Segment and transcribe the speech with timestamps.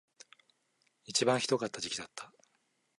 [1.05, 2.33] 一番ひどかった時期だった